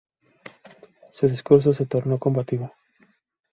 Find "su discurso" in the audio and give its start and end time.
1.11-1.73